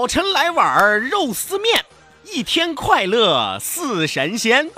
[0.00, 1.84] 早晨来碗肉丝面，
[2.24, 4.70] 一天快乐似神仙。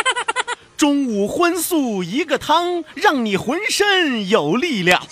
[0.78, 5.06] 中午荤素一个汤，让你浑身有力量。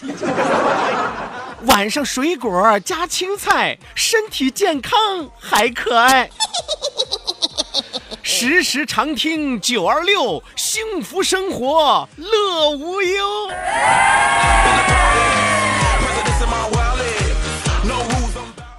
[1.66, 6.30] 晚上水果加青菜，身体健康还可爱。
[8.24, 13.50] 时时常听九二六，幸福生活乐无忧。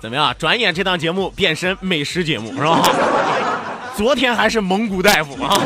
[0.06, 0.36] 怎么样？
[0.38, 2.80] 转眼这档节目变身美食节目是吧？
[3.98, 5.58] 昨天还是蒙古大夫啊，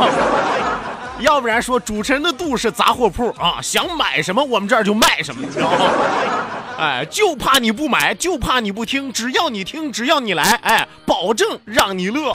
[1.19, 5.85] 要不然说主持人的肚是杂货铺啊，想买什么我们这儿就卖什么，你知道吗？
[6.79, 12.33] 哎，就怕你不买，就怕你不听，只要你听，只要你来，哎，保证让你乐。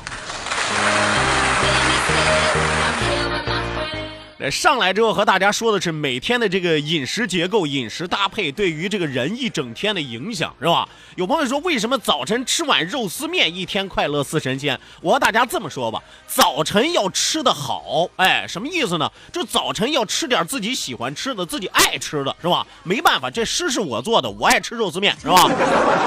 [4.51, 10.89] 上来之后和大家说的是每天的这个饮食结构、饮食搭配对于这个人一整天的影响，是吧？
[11.17, 14.79] 有朋友说为什么早晨吃碗肉丝面一天快乐似神仙？
[15.01, 19.11] 我和大家这么说吧，早晨要吃的好，哎，什么意思呢？
[19.33, 22.67] 就早晨要吃点自己喜欢吃的、自己爱吃的，是吧？
[22.83, 25.49] 没办法，这诗是我做的，我爱吃肉丝面，是吧？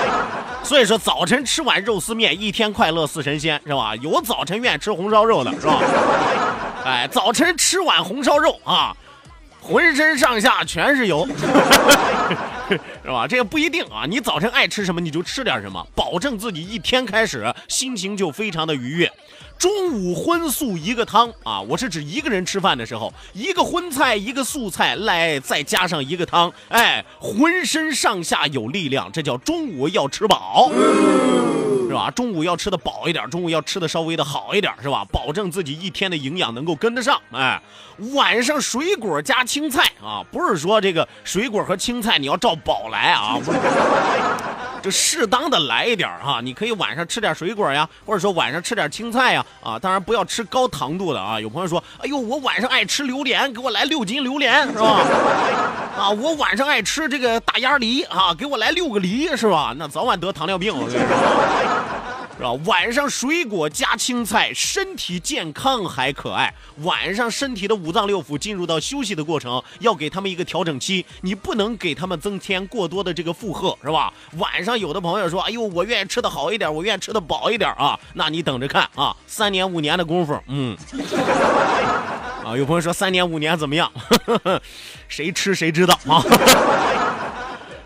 [0.64, 3.96] 所以说早晨吃碗肉丝面一天快乐似神仙，是吧？
[3.98, 5.80] 有早晨愿意吃红烧肉的，是吧？
[6.88, 8.96] 哎，早晨吃碗红烧肉啊，
[9.60, 11.28] 浑身上下全是油，
[13.04, 13.28] 是吧？
[13.28, 19.12] 这也不一定啊，你早晨爱吃什么你就吃点什么，保证自己一天开始心情就非常的愉悦。
[19.60, 30.72] 中午荤素一个汤啊，我是指一个人吃饭的时候，一个荤菜一个素菜来，再加上一个汤，哎，浑身上下有力量，这叫中午要吃饱。
[31.88, 32.12] 是吧？
[32.12, 35.06] 中午要吃的饱一点，中午要吃的稍微的好一点，是吧？
[35.12, 37.20] 保证自己一天的营养能够跟得上。
[37.32, 37.62] 哎，
[38.14, 43.38] 晚上水果加青菜啊，不是说这个水果和青菜你要照饱来啊，
[44.88, 46.40] 就适当的来一点哈。
[46.42, 51.38] 你可以晚上吃点水果呀，或者说晚上吃点青菜呀，啊，当然不要吃高糖度的啊。
[51.42, 55.02] 有朋友说，哎呦，我晚上爱吃榴莲，给我来六斤榴莲，是吧？
[56.00, 59.76] 啊，我晚上爱吃这个大鸭梨啊，给我来六个梨，是吧？
[59.78, 61.06] 那早晚得糖尿病，我跟你说。
[62.38, 62.54] 是吧？
[62.66, 66.54] 晚上水果加青菜，身体健康还可爱。
[66.84, 74.14] 晚上身体的五脏六腑进入到休息的过程，要给他们一个调整期，你不能给他们增添过多的这个负荷，是吧？
[74.38, 80.78] 晚上有的朋友说：“哎呦，我愿意吃的好一点，我愿意吃的饱一点啊。”那你等着看啊，三年五年的功夫，嗯，
[82.46, 83.92] 啊，有朋友说三年五年怎么样？
[85.10, 86.24] 谁吃谁知道啊。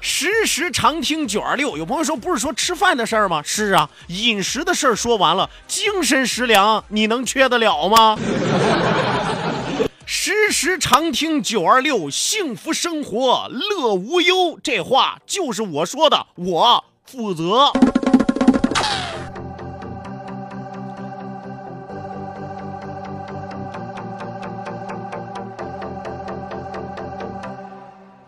[0.04, 3.44] 时时常听九二六，有朋友说不是说吃饭的事儿吗？
[3.46, 8.18] 是啊，饮食的事儿说完了，精神食粮你能缺得了吗？
[10.08, 17.72] 时时常听九二六，幸福生活乐无忧，这话就是我说的，我负责。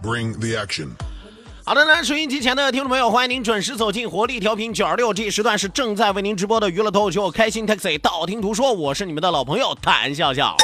[0.04, 0.92] Bring the action.
[1.66, 10.58] 好的呢，收音机前的听众朋友，欢迎您准时走进活力调频九二六，这一时段是正在为您直播的娱乐脱口秀《开心 Taxi》，道听途说，我是你们的老朋友谭笑笑。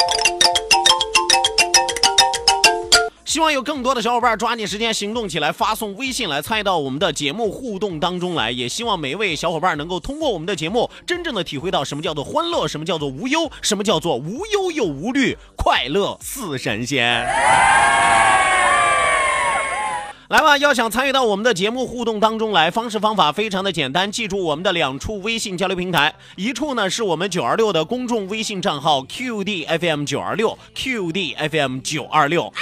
[3.24, 8.52] 希望有更多的小伙伴抓紧时间行动起来，发送微信来参与到我们的节目互动当中来。
[8.52, 17.26] 也希望每一位小伙伴能够通过我们的节目，真正的体会到什么叫做欢乐，什么叫做无忧，什么叫做无忧又无虑，快乐似神仙。
[20.30, 32.54] 来吧，要想参与到我们的节目互动当中来，方式方法非常的简单，记住我们的两处微信交流平台，一处呢是我们九二六的公众微信账号 QDFM 九二六 QDFM 九二六。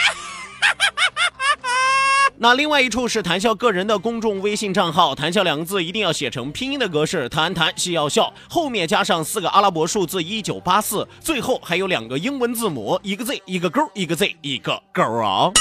[2.40, 15.52] 那另外一处是谈笑个人的公众微信账号，谈笑两个字一定要写成拼音的格式，谈谈戏要笑，后面加上四个阿拉伯数字一九八四，最后还有两个英文字母，一个 Z 一个勾，一个 Z 一个勾啊。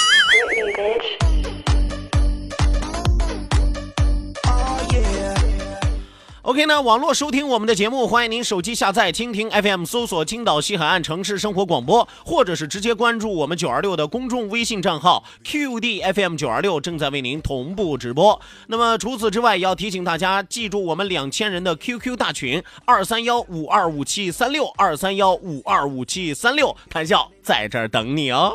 [6.46, 18.40] OK 呢，网络收听我们的节目，欢迎您手机下载蜻蜓 FM，搜索青岛西海岸城市生活广播，或者是直接关注我们九二六的公众微信账号 QDFM 九二六，正在为您同步直播。
[18.68, 28.54] 那么除此之外，也要提醒大家记住我们两千人的 QQ 大群二三幺五二五七三六二三幺五二五七三六，谈笑在这儿等你哦。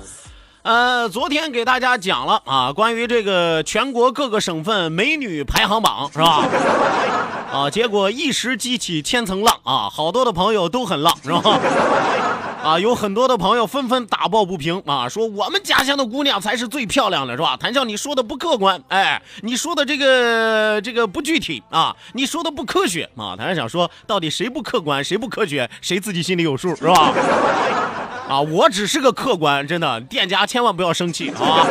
[0.63, 6.45] 呃，昨天给大家讲了啊，关于这个全国各个省份美女排行榜是吧？
[7.51, 11.59] 啊，结果一时激起千层浪啊，好多的朋友都很浪是吧？
[12.63, 17.57] 啊，有很多的朋友纷纷打抱不平啊，说我们家乡的姑娘才是最漂亮的，是吧？
[17.57, 23.35] 谭笑，你说的不客观，哎，你说的这个这个不具体啊，你说的不科学啊。
[23.35, 27.11] 谭笑想说，到底谁不客观，谁不科学，谁自己心里有数，是吧？
[28.31, 31.67] 啊，我只是个客观，真的，店家千万不要生气啊！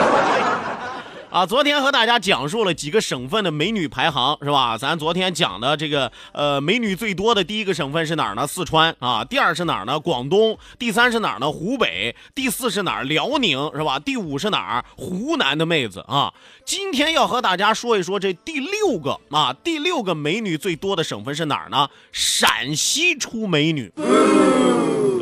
[1.30, 4.76] 啊，昨天和大家讲述了几个省份的美女排行，是吧？
[4.76, 8.46] 咱昨天讲的这个，呃，美女最多的第一个省份是哪儿呢？
[8.46, 9.24] 四川啊。
[9.24, 9.98] 第二是哪儿呢？
[9.98, 10.58] 广东。
[10.78, 11.50] 第三是哪儿呢？
[11.50, 12.14] 湖北。
[12.34, 13.04] 第四是哪儿？
[13.04, 13.98] 辽宁，是吧？
[13.98, 14.84] 第五是哪儿？
[14.98, 16.34] 湖南的妹子啊。
[16.66, 21.88] 今天要和大家说一说这第六个啊，第六个美女最多的省份是哪儿呢？
[22.12, 23.90] 陕西出美女。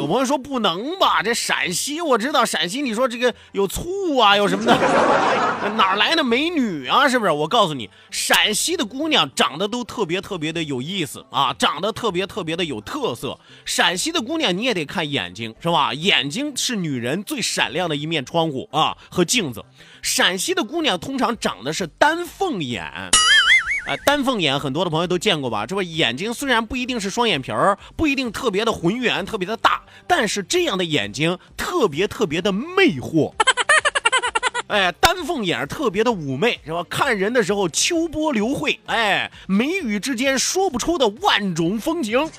[0.09, 1.23] 朋友说不能吧？
[1.23, 4.73] 这陕西我知道，陕西你说这个有醋啊，有什么的，
[5.77, 7.09] 哪来的美女啊？
[7.09, 7.31] 是不是？
[7.31, 13.39] 我告诉你，陕西的姑娘长得都特别特别的有意思啊，长得特别特别的有特色。
[13.65, 15.93] 陕西的姑娘你也得看眼睛，是吧？
[15.93, 19.65] 眼睛是女人最闪亮的一面窗户啊和镜子。
[20.01, 23.11] 陕西的姑娘通常长的是丹凤眼。
[23.89, 25.65] 啊，丹凤眼很多的朋友都见过吧？
[25.65, 33.33] 这不眼睛虽然不一定是双眼皮儿，不一定特别的浑圆、特别的大，但是这样的眼睛特别特别的魅惑。
[34.67, 36.85] 哎，丹凤眼特别的妩媚，是吧？
[36.91, 42.31] 看人的时候秋波流慧，哎，眉宇之间说不出的万种风情，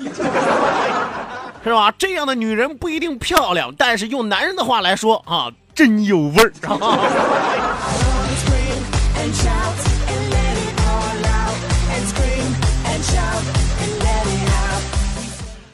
[1.64, 1.92] 是吧？
[1.98, 6.54] 这样的女人不一定漂亮，但是用男人的话来说啊，真有味儿。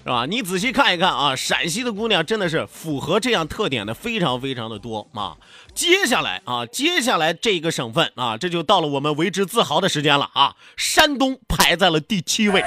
[0.06, 0.28] 是吧？
[0.28, 5.34] 你仔细看一看啊，陕西的姑娘真的是符合这样特点的非常非常的多啊。
[5.74, 10.54] 接下来啊，接下来这个省份啊，这就到了我们为之自豪的时间了啊。
[10.78, 12.62] 山东排在了第七位。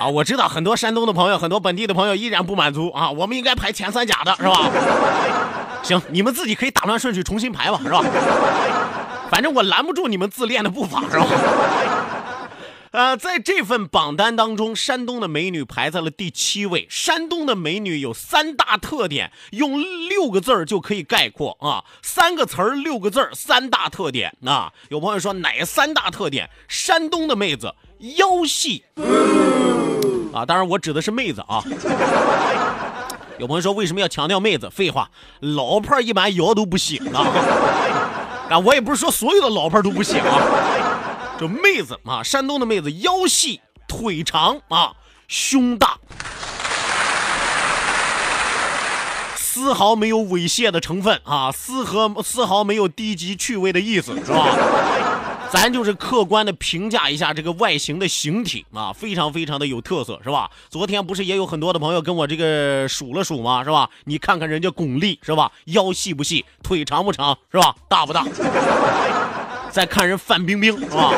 [0.00, 4.68] 啊，我知道很多山东的朋友，很多本地的朋友依然不满足啊，我们应该排前三甲的是吧？
[5.84, 8.02] 行，你们自己可以打乱顺序重新排吧，是吧？
[9.30, 11.26] 反正我拦不住你们自恋的步伐，是吧？
[12.96, 16.86] 呃，在这份榜单当中，山东的美女排在了第七位。
[16.88, 24.72] 山东的美女有三大特点，用六个字儿就可以概括啊，三个词儿，六个字儿，三大特点啊。
[24.88, 26.48] 有朋友说哪三大特点？
[26.68, 27.74] 山东的妹子
[28.16, 28.82] 腰细
[30.32, 31.62] 啊，当然我指的是妹子啊。
[33.38, 34.70] 有朋友说为什么要强调妹子？
[34.70, 35.10] 废话，
[35.40, 37.20] 老婆一般腰都不细啊。
[38.48, 40.95] 啊，我也不是说所有的老婆都不细啊。
[41.38, 44.94] 这妹子啊，山东的妹子腰细腿长啊，
[45.28, 45.98] 胸大，
[49.36, 54.48] 丝毫没有猥亵的成分啊，丝毫丝毫没有低级趣味的意思，是吧？
[55.52, 60.50] 咱就是客观的评价一下这个外形的形体啊，非常非常的有特色，是吧？
[60.70, 63.62] 昨天不是也有很多的朋友跟我这个数了数吗？
[63.62, 63.90] 是吧？
[64.04, 65.52] 你看看人家巩俐，是吧？
[65.66, 67.76] 腰细不细，腿长不长，是吧？
[67.88, 68.24] 大不大？
[69.76, 71.12] 在看人范冰冰，是吧？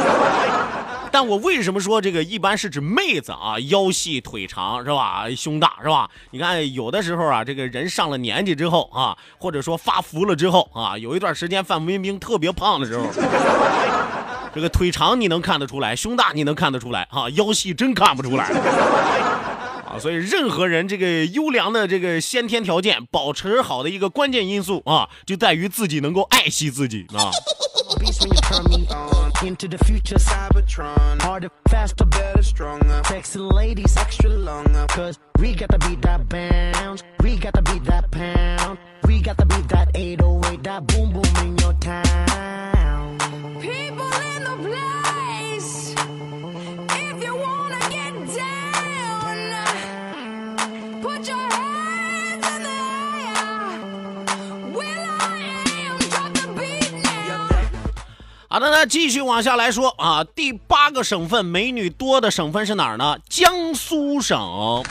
[1.12, 3.56] 但我为什么说这个一般是指妹子啊？
[3.68, 5.26] 腰细腿长是吧？
[5.36, 6.10] 胸大是吧？
[6.32, 13.06] 你看有的时候啊，这个人上了年纪之后啊，或者说发福了之后啊，有一段时间范冰冰特别胖的时候，
[14.52, 18.46] 这个腿长你能看得出来，胸大你能看得出来啊，腰细真看不出来。
[19.86, 27.30] 啊，所以任何人这个优良的这个先天条件保持好的一个关键因素啊，就在于自己能够爱惜自己啊。
[28.30, 31.20] Turn me on into the future Cybertron.
[31.22, 33.02] Harder, faster, better, stronger.
[33.06, 34.86] Sexy ladies, extra longer.
[34.88, 37.02] Cause we got to beat that bounce.
[37.22, 38.78] We got to beat that pound.
[39.04, 43.18] We got to beat that 808, that boom boom in your town.
[43.60, 45.94] People in the place.
[45.94, 49.66] If you wanna get down,
[51.02, 51.67] put your
[58.58, 63.16] 好的，那继续往下来说啊，第八个省份美女多的省份是哪儿呢？
[63.28, 64.82] 江苏省。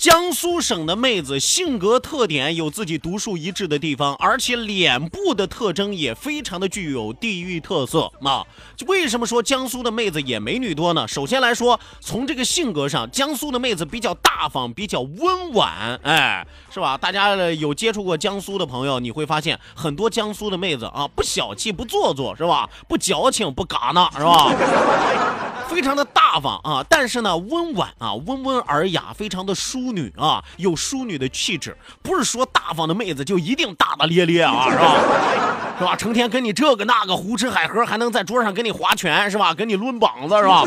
[0.00, 8.42] 江苏省的妹子性格特点有自己独树一帜的地方，而且脸部的特征也非常的具有地域特色啊。
[8.86, 11.06] 为什么说江苏的妹子也美女多呢？
[11.06, 16.96] 首先来说，从这个性格上，江苏的妹子比较大方，比较温婉，哎，是吧？
[16.96, 22.66] 大家有接触过江苏的朋友，你会发现很多江苏的妹子啊，不小气，不做作，是吧？
[22.88, 24.50] 不矫情，不嘎呐，是吧？
[25.68, 31.76] 非常的大大方啊，但是呢，温婉啊，温文尔雅，非常的淑女啊，有淑女的气质。
[32.02, 34.94] 不是说大方的妹子就一定大大咧咧啊，是吧？
[35.80, 35.96] 是吧？
[35.96, 39.52] 成天跟你这个那个胡吃海喝，还能在桌上跟你划拳，是吧？
[39.52, 40.64] 跟你抡膀子，是吧？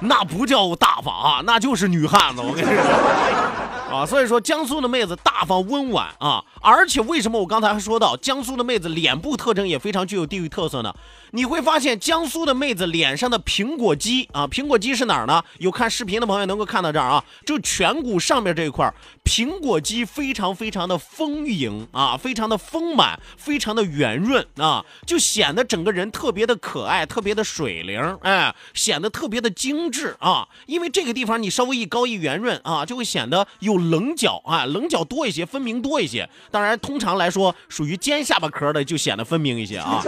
[0.00, 2.42] 那不叫大方啊，那就是女汉子。
[2.42, 3.45] 我跟你说。
[3.90, 10.92] 啊，所以说江苏的妹子大方温婉啊，而且为什么我刚才还说到江苏的妹子脸部特征也非常具有地域特色呢？
[11.30, 15.42] 你会发现江苏的妹子脸上的苹果肌啊，苹果肌是哪儿呢？
[15.58, 18.92] 有看视频的朋友能够看到这儿啊，就颧骨上面这一块儿
[19.26, 30.46] 苹果肌非常非常的丰盈啊，非常的丰满，非常的圆润啊，就显得整个人特别的可爱，特别的水灵，哎，显得特别的精致啊。
[30.66, 36.30] 因为这个地方你稍微一高一圆润啊，就会显得有棱角啊，棱角多一些，分明多一些。
[36.52, 40.00] 当然，通常来说，属于尖下巴壳的就显得分明一些啊。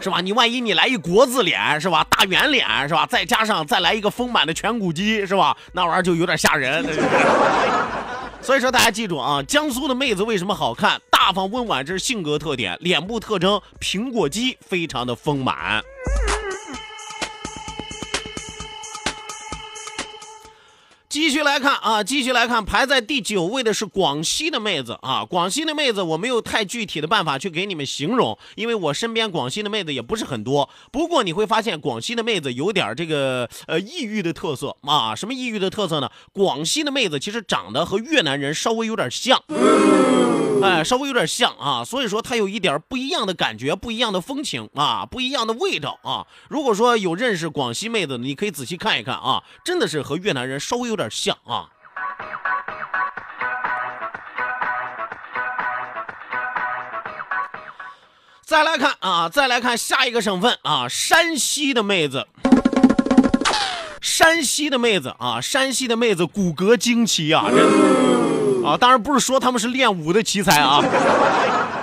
[0.00, 0.20] 是吧？
[0.20, 2.06] 你万一你来一国字脸，是吧？
[2.10, 3.06] 大圆脸，是吧？
[3.06, 5.56] 再加上再来一个丰满的颧骨肌，是吧？
[5.72, 6.84] 那玩意儿就有点吓人。
[8.42, 11.00] 所以说，大家记住啊，江苏的妹子为什么好看？
[11.10, 15.82] 大方温婉，这是性格特点；脸部特征，苹果肌非常的丰满。
[21.16, 25.24] 继续来看啊，继续来看，排在第九位的是广西的妹子啊。
[25.24, 30.68] 广西的妹子我没有太具体的办法去给你们形容，因为我身边广西的妹子也不是很多。
[30.92, 35.14] 不过你会发现广西的妹子有点这个呃异域的特色啊。
[35.14, 36.10] 什么异域的特色呢？
[36.34, 39.42] 广西的妹子其实长得和越南人稍微有点像。
[40.66, 46.26] 哎，稍微有点像啊，所以说它有一点不一样的感觉，不一样的风情啊，不一样的味道啊。
[46.48, 51.70] 如果说有认识广西妹子的，你可以仔细看一看啊，真的是和越南人稍微有点像啊。
[58.42, 62.26] 再来看啊，再来看下一个省份啊，山西的妹子。
[64.00, 68.35] 山西的妹子啊，山西的妹子骨骼惊奇啊，真的
[68.66, 70.82] 啊，当然不是说他们是练武的奇才啊。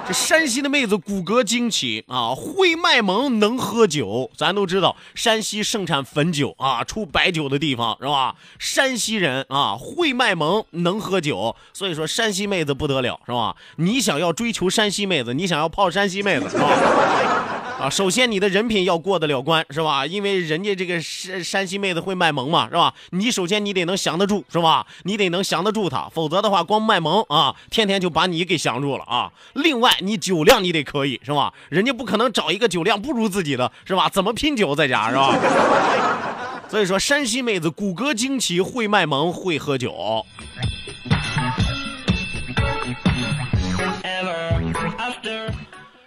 [0.06, 4.30] 这山西的妹子骨骼惊奇啊，会卖萌，能喝酒。
[4.36, 8.36] 咱都知道山西盛产汾酒啊，出白酒的地方是吧？
[8.60, 13.56] 山西人啊，会卖萌，能喝酒，所以说山西妹子不得了是吧？
[13.78, 16.68] 你想要追求山西妹子，你想要泡山西妹子是吧？
[17.80, 20.06] 啊，首先你的人品要过得了关，是吧？
[20.06, 22.94] 因为人家这个山山西妹子会卖萌嘛，是吧？
[23.10, 24.86] 你首先你得能降得住，是吧？
[25.04, 29.32] 你得能降得住她，否则的话，光卖萌啊，天天就把你给降住了啊。
[29.54, 31.54] 另外，你酒量你得可以，是吧？
[31.70, 34.08] 人家不可能找一个酒量不如自己的，是吧？
[34.08, 35.38] 怎么拼酒在家，是吧？
[36.70, 40.26] 所以说，山西妹子骨骼惊奇，会卖萌，会喝酒。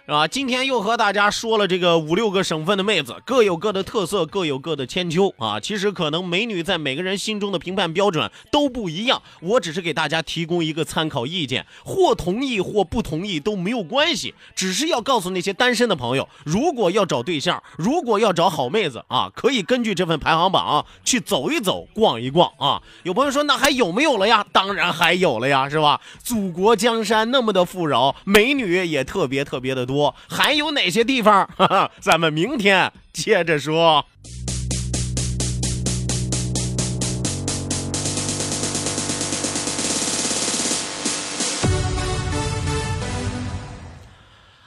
[0.07, 0.25] 是吧？
[0.25, 5.59] 今天又和大家说了这个五六个省份的妹子，各有各的特色，各有各的千秋啊。
[5.59, 22.81] 其实可能美女在每个人心中的评判标准都不一样，我只是给大家提供一个参考意见，或同意或不同意都没有关系，只是要告诉那些单身的朋友，如果要找对象，如果要找好妹子啊，可以根据这份排行榜、去走一走、逛一逛啊。
[23.03, 24.47] 有朋友说，那还有没有了呀？
[24.53, 25.99] 当然还有了呀，是吧？
[26.23, 29.96] 祖国江山那么的富饶，美女也特别特别的多
[30.29, 31.47] 还有哪些地方？
[31.57, 34.05] 哈哈，咱们明天接着说。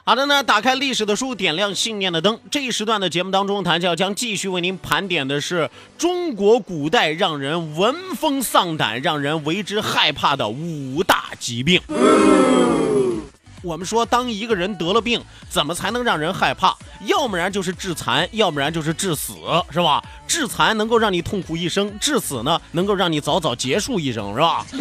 [0.03, 2.41] 好的呢，打开历史的书，点亮信念的灯。
[2.51, 11.81] 这一时段的节目当中，谭笑将继续为您盘点的是中国古代让人闻风丧胆、让人为之害怕的五大疾病。
[13.63, 16.75] 我们说，当一个人得了病，怎么才能让人害怕？
[17.07, 19.35] 要不然就是致残，要不然就是致死，
[19.71, 20.03] 是吧？
[20.27, 24.67] 致残能够让你痛苦一生，致死呢，能够让你早早结束一生，是吧？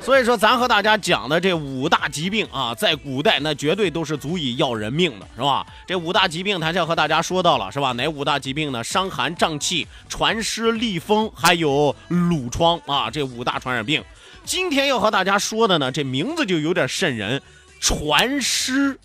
[0.00, 5.64] 所以说，咱和大家讲的这五大疾病啊，在古代那绝对都是足以要人命的，是吧？
[5.86, 7.92] 这五大疾病，咱就和大家说到了，是吧？
[7.92, 8.84] 哪五大疾病呢？
[8.84, 14.04] 伤寒、胀气、传湿、痢风，还有褥疮啊，这五大传染病。
[14.44, 17.40] 今天要和大家说的呢，这名字就有点瘆人，
[17.80, 18.98] 传尸。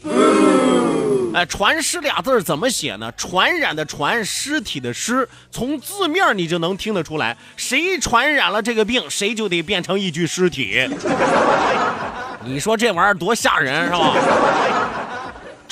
[1.33, 3.11] 哎，传尸俩字儿怎么写呢？
[3.15, 10.89] 传染的传，尸体的尸，从字面你就能听得出来，谁传染了这个病，谁就得变成一具尸体。
[12.43, 14.13] 你说这玩意儿多吓人，是吧？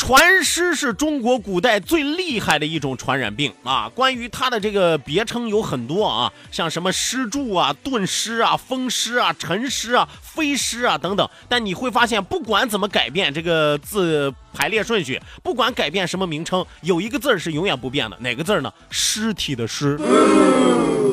[0.08, 3.92] 传湿是中国古代最厉害的一种传染病啊！
[3.94, 11.30] 关于它的这个别称有很多啊，像什么湿柱啊、顿湿啊、风湿啊、沉湿啊、飞湿啊等等。
[11.50, 18.72] 但你会发现，不管怎么改变这个字排列顺序，不管改变什么名称，有一个字儿是永远不变的，哪个字儿呢？
[18.90, 20.00] 尸体的尸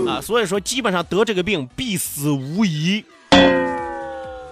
[0.07, 0.21] 啊！
[0.23, 3.05] 所以说，基本上得这个病必死无疑。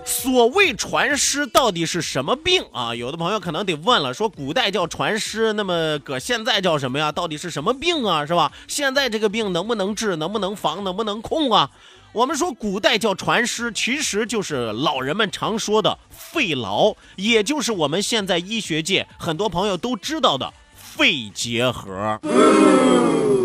[0.05, 2.95] 所谓传湿到底是什么病啊？
[2.95, 7.13] 有的朋友可能得问了，说古代叫传湿，那么搁现在叫什么呀？
[7.13, 8.27] 到底是什么病啊？
[8.27, 8.53] 是吧？
[8.67, 10.17] 现在这个病能不能治？
[10.17, 10.85] 能不能防？
[10.85, 11.71] 能不能控啊？
[12.13, 22.21] 我们说古代叫传湿，其实就是老人们常说的肺痨，也就是我们现在医学界很多朋友都知道的肺结核。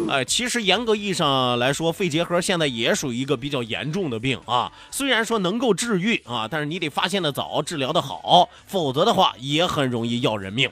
[0.09, 4.71] 哎，其实严格意义上来说，肺结核现在也属于一个比较严重的病啊。
[4.89, 10.69] 虽然说能够治愈啊，但是你得发现的早，治疗的好，否则的话也很容易要人命。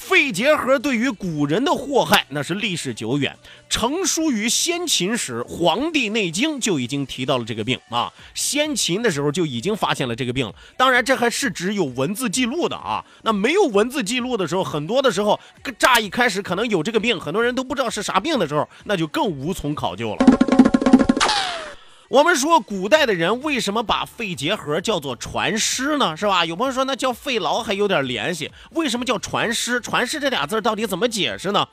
[0.00, 3.36] 肺结核对于古人的祸害那是历史久远，
[3.68, 8.10] 成书于先秦时，《黄帝内经》就已经提到了这个病啊。
[8.34, 13.04] 先秦的时候就已经发现了这个病了，当然这还是指有文字记录的啊。
[13.22, 15.38] 那没有文字记录的时候，很多的时候，
[15.78, 20.49] 乍一开始可能有这个病，很多人都不知道是啥病的时候，那就更无从考究了。
[22.10, 26.16] 我们说古代的人为什么把肺结核叫做传尸呢？
[26.16, 26.44] 是吧？
[26.44, 29.80] 有朋友说那叫肺痨还有点联系，为什么叫传尸？
[29.80, 31.68] 传尸这俩字到底怎么解释呢？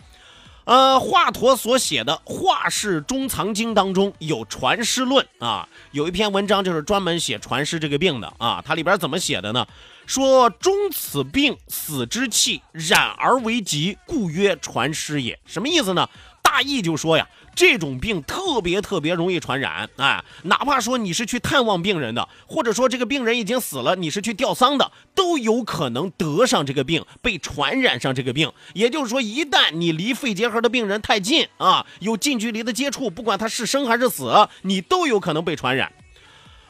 [0.66, 8.62] 呃，华佗所写的《华氏中藏经》当中有传尸论啊，有一篇文章就是专门写传尸这个病的啊。
[8.64, 9.66] 它里边怎么写的呢？
[10.06, 15.40] 说中此病死之气染而为疾，故曰传尸也。
[15.48, 16.08] 什么意思呢？
[16.48, 17.28] 大意就说呀。
[17.54, 28.52] 这种病特别特别容易传染，哎，哪怕说你是去探望病人的，或者说这个病人已经死了，你是去吊丧的，都有可能得上这个病，被传染上这个病。
[28.76, 35.92] 也就是说，一旦你离肺结核的病人太近啊，有近距离的接触，不管他是生还是死，你都有可能被传染。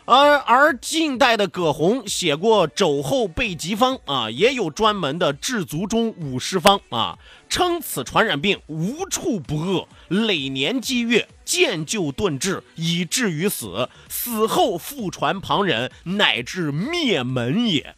[0.09, 13.87] 而而近代的葛洪写过《肘后备急方》啊，也有专门的治足中五十方啊，称此传染病无处不恶，累年积月，渐就顿治，以至于死。
[14.09, 17.93] 死后复传旁人，乃至灭门也。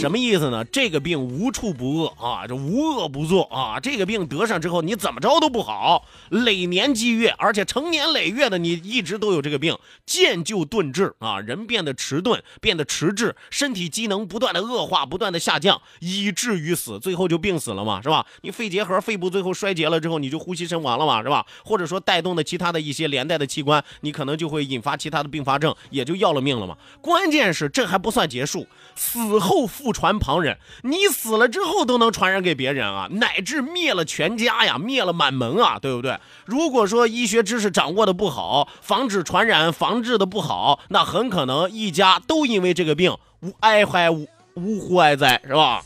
[0.00, 0.64] 什么意思呢？
[0.64, 3.78] 这个病无处不恶啊，这无恶不作啊。
[3.78, 18.26] 这个病得上之后，你怎么着都不好，累年积月，而且成年累月的，你一直都有这个病，见就顿滞啊，人变得迟钝，变得迟滞，身体机能不断的恶化，不断的下降，以至于死，最后就病死了嘛，是吧？
[18.40, 21.46] 你肺结核，肺部最后衰竭了之后，你就呼吸身亡了嘛，是吧？
[21.64, 26.76] 或者说带带动的其他的一些连带的器官，你可能就会引发其他的并发症，也就要了命了嘛。
[27.00, 36.16] 关键是这还不算结束，死后复传旁人，你死了之后都能传染给别人啊，乃至灭了全家呀，灭了满门啊，对不对？
[36.44, 45.82] 如果说医学知识掌握的不好，防止传染防治的不好，那很可能一家都因为这个病无哀怀无呜呼哀哉，是吧？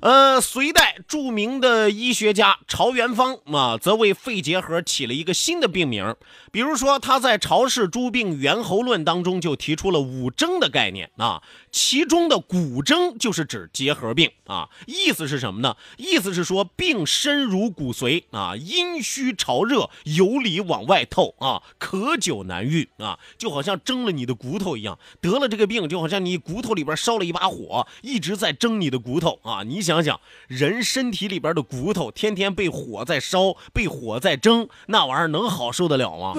[0.00, 6.14] 呃，隋代著名的医学家朝元方啊，则为肺结核起了一个新的病名。
[6.52, 14.68] 比如说，他在《曹氏诸病源候论》当中就提出了五征的概念啊，其中的骨征就是指结核病啊。
[14.86, 15.76] 意思是什么呢？
[15.96, 24.98] 意思是说病深入骨髓啊，阴虚潮热，由里往外透啊，可久难愈啊，就好像蒸了你的骨头一样。
[25.20, 29.62] 得了这个病，就好像你骨头里边烧了一把火，一直在蒸你的骨头啊。
[29.62, 36.34] 你想想，人身体里边的骨头天天被火在烧，被火在蒸，那玩意儿能好受得了吗？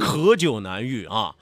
[0.00, 1.34] 可久难愈啊。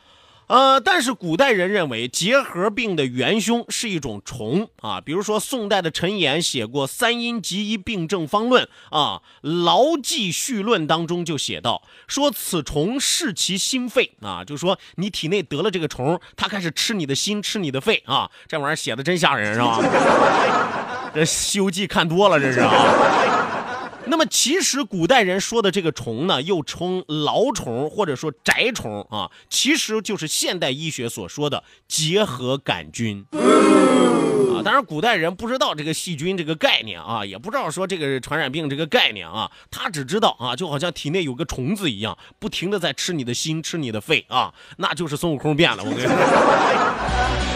[0.49, 8.65] 呃，但是古代人认为结核病的元凶是一种虫啊，比如说宋代的陈寅写过《三阴集一病症方论》
[8.97, 9.23] 啊，
[9.65, 19.81] 《劳记序论》当中就写到，说此虫噬其心肺啊，就说你体内得了这个虫，它开始吃你的心，吃你的肺啊，这玩意儿写的真吓人是吧？
[21.13, 23.36] 这《西游记》看多了这是啊。
[24.09, 34.63] 那么其实古代人说的这个虫呢，又称劳虫或者说宅虫啊，其实就是现代医学所说的结核杆菌啊。
[34.65, 45.83] 当然，古代人不知道这个细菌这个概念啊，也不知道说这个传染病这个概念啊，他只知道啊，就好像体内有个虫子一样，不停的在吃你的心，吃你的肺啊，那就是孙悟空变了。
[45.83, 47.56] 我跟你说。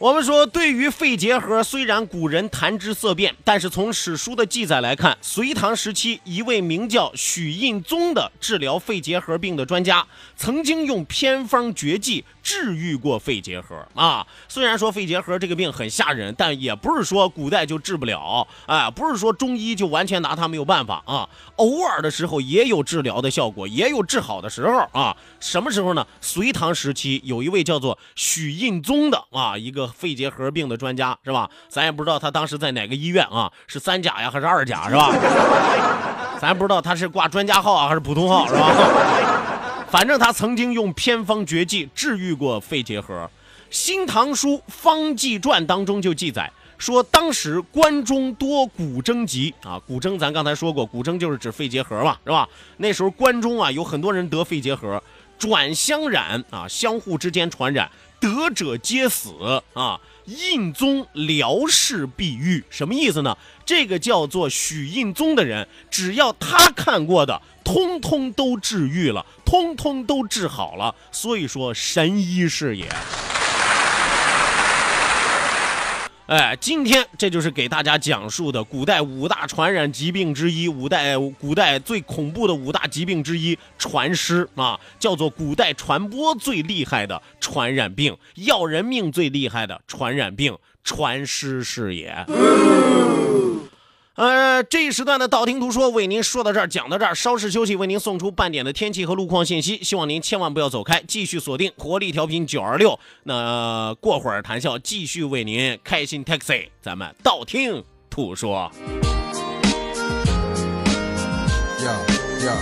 [0.00, 10.06] 我们说，对于肺结核，虽然古人谈之色变，但是从史书的记载来看，隋唐时期一位名叫许印宗的治疗肺结核病的专家，
[10.38, 14.26] 曾经用偏方绝技治愈过肺结核啊。
[14.48, 21.28] 虽然说肺结核这个病很吓人，但也不是说古代就治不了，哎，不是说中医就完全拿它没有办法啊。
[21.56, 25.14] 偶尔的时候也有治疗的效果，也有治好的时候啊。
[25.40, 26.06] 什么时候呢？
[26.22, 31.48] 隋唐时期有一位叫做许印宗的啊，一个肺结核病的专家是吧？
[31.68, 35.12] 咱也不知道他当时在哪个医院啊，是三甲呀还是二甲是吧？
[36.40, 38.72] 咱不知道他是挂专家号啊还是普通号是吧？
[39.90, 43.14] 反正他曾经用偏方绝技治愈过肺结核。
[43.70, 52.48] 《新唐书·方剂传》当中就记载说，当时关中多古筝疾啊，古筝咱刚才说过，古筝就是指肺结核嘛，是吧？
[52.78, 55.02] 那时候关中啊有很多人得肺结核，
[55.38, 59.98] 转相染啊，相互之间传染，得者皆死啊。
[60.26, 63.36] 印宗疗世必愈，什么意思呢？
[63.66, 70.94] 这个叫做许印宗的人，只要他看过的，通通都治愈了，通通都治好了。
[71.10, 72.88] 所以说，神医是也。
[76.30, 92.24] 哎，今天这就是给大家讲述的古代五大传染疾病之一，五代古代最恐怖的五大疾病之一——传尸啊，叫做古代传播最厉害的传染病，要人命最厉害的传染病，传尸是也。
[94.16, 99.82] 呃，这一时段的道听途说为您说到这儿，讲到这儿，稍事休息，为您送出半点的天气和路况信息。
[99.82, 102.98] 希望您千万不要走开，继续锁定活力调频九二六。
[103.22, 108.70] 那过会儿谈笑，继续为您开心 taxi，咱们道听途说。
[111.80, 111.90] Yo,
[112.44, 112.52] yo.